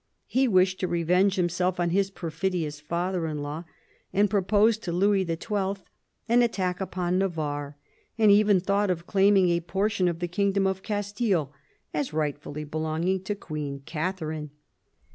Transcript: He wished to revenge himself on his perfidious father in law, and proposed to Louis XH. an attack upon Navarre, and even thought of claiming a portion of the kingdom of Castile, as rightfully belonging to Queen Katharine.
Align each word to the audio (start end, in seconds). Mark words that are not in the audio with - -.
He 0.25 0.47
wished 0.47 0.79
to 0.79 0.87
revenge 0.87 1.35
himself 1.35 1.79
on 1.79 1.91
his 1.91 2.09
perfidious 2.09 2.79
father 2.79 3.27
in 3.27 3.37
law, 3.43 3.65
and 4.11 4.31
proposed 4.31 4.81
to 4.81 4.91
Louis 4.91 5.23
XH. 5.23 5.77
an 6.27 6.41
attack 6.41 6.81
upon 6.81 7.19
Navarre, 7.19 7.77
and 8.17 8.31
even 8.31 8.59
thought 8.59 8.89
of 8.89 9.05
claiming 9.05 9.49
a 9.49 9.59
portion 9.59 10.07
of 10.07 10.17
the 10.17 10.27
kingdom 10.27 10.65
of 10.65 10.81
Castile, 10.81 11.53
as 11.93 12.13
rightfully 12.13 12.63
belonging 12.63 13.21
to 13.25 13.35
Queen 13.35 13.83
Katharine. 13.85 14.49